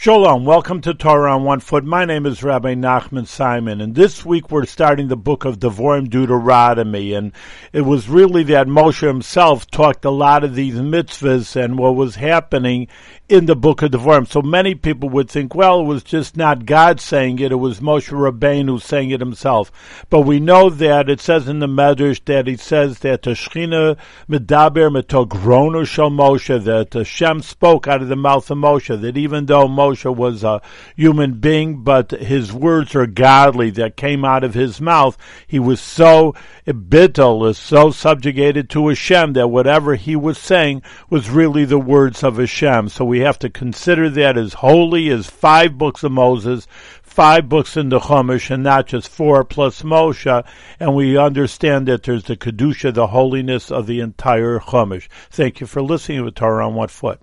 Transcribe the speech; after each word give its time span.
Shalom, 0.00 0.44
welcome 0.44 0.80
to 0.82 0.94
Torah 0.94 1.34
on 1.34 1.42
One 1.42 1.58
Foot. 1.58 1.82
My 1.82 2.04
name 2.04 2.24
is 2.24 2.44
Rabbi 2.44 2.74
Nachman 2.74 3.26
Simon, 3.26 3.80
and 3.80 3.96
this 3.96 4.24
week 4.24 4.48
we're 4.48 4.64
starting 4.64 5.08
the 5.08 5.16
book 5.16 5.44
of 5.44 5.58
Devarim 5.58 6.08
Deuteronomy, 6.08 7.14
and 7.14 7.32
it 7.72 7.80
was 7.80 8.08
really 8.08 8.44
that 8.44 8.68
Moshe 8.68 9.04
himself 9.04 9.68
talked 9.68 10.04
a 10.04 10.10
lot 10.10 10.44
of 10.44 10.54
these 10.54 10.76
mitzvahs 10.76 11.56
and 11.56 11.76
what 11.76 11.96
was 11.96 12.14
happening 12.14 12.86
in 13.28 13.46
the 13.46 13.56
book 13.56 13.82
of 13.82 13.90
Devarim. 13.90 14.28
So 14.28 14.40
many 14.40 14.76
people 14.76 15.08
would 15.08 15.28
think, 15.28 15.56
well, 15.56 15.80
it 15.80 15.86
was 15.86 16.04
just 16.04 16.36
not 16.36 16.64
God 16.64 17.00
saying 17.00 17.40
it, 17.40 17.50
it 17.50 17.56
was 17.56 17.80
Moshe 17.80 18.10
Rabbeinu 18.10 18.80
saying 18.80 19.10
it 19.10 19.18
himself. 19.18 20.06
But 20.10 20.20
we 20.20 20.38
know 20.38 20.70
that 20.70 21.10
it 21.10 21.20
says 21.20 21.48
in 21.48 21.58
the 21.58 21.66
Medrash 21.66 22.24
that 22.26 22.46
he 22.46 22.56
says 22.56 23.00
that 23.00 23.22
Tashchina 23.22 23.96
Medaber 24.30 24.96
Metogrono 24.96 25.84
Shal 25.84 26.10
Moshe, 26.10 26.62
that 26.62 26.92
Hashem 26.92 27.42
spoke 27.42 27.88
out 27.88 28.00
of 28.00 28.06
the 28.06 28.14
mouth 28.14 28.48
of 28.48 28.58
Moshe, 28.58 28.98
that 29.00 29.16
even 29.16 29.46
though 29.46 29.66
Moshe 29.66 29.87
was 29.92 30.42
a 30.42 30.62
human 30.96 31.34
being, 31.34 31.82
but 31.82 32.12
his 32.12 32.50
words 32.50 32.94
are 32.94 33.06
godly 33.06 33.68
that 33.70 33.96
came 33.96 34.24
out 34.24 34.42
of 34.42 34.54
his 34.54 34.80
mouth, 34.80 35.18
he 35.46 35.58
was 35.58 35.80
so 35.80 36.34
bittul, 36.66 37.54
so 37.54 37.90
subjugated 37.90 38.70
to 38.70 38.88
Hashem 38.88 39.34
that 39.34 39.48
whatever 39.48 39.96
he 39.96 40.16
was 40.16 40.38
saying 40.38 40.82
was 41.10 41.28
really 41.28 41.66
the 41.66 41.78
words 41.78 42.22
of 42.22 42.38
Hashem. 42.38 42.88
So 42.88 43.04
we 43.04 43.18
we 43.18 43.24
have 43.24 43.40
to 43.40 43.50
consider 43.50 44.08
that 44.10 44.38
as 44.38 44.52
holy 44.52 45.08
as 45.10 45.28
five 45.28 45.76
books 45.76 46.04
of 46.04 46.12
Moses, 46.12 46.68
five 47.02 47.48
books 47.48 47.76
in 47.76 47.88
the 47.88 47.98
Chumash, 47.98 48.48
and 48.48 48.62
not 48.62 48.86
just 48.86 49.08
four 49.08 49.42
plus 49.42 49.82
Moshe. 49.82 50.46
And 50.78 50.94
we 50.94 51.18
understand 51.18 51.88
that 51.88 52.04
there's 52.04 52.22
the 52.22 52.36
kedusha, 52.36 52.94
the 52.94 53.08
holiness 53.08 53.72
of 53.72 53.88
the 53.88 53.98
entire 53.98 54.60
Chumash. 54.60 55.08
Thank 55.30 55.60
you 55.60 55.66
for 55.66 55.82
listening 55.82 56.24
to 56.24 56.30
Torah 56.30 56.68
on 56.68 56.76
One 56.76 56.86
Foot. 56.86 57.20